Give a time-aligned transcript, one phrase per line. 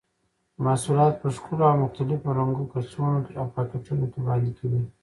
[0.65, 4.83] محصولات په ښکلو او مختلفو رنګه کڅوړو او پاکټونو کې وړاندې کوي.